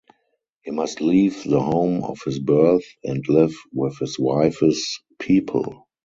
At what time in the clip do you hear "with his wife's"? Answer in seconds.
3.71-4.99